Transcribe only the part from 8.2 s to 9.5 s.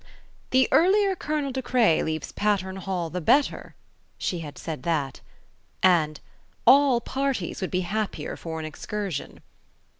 for an excursion."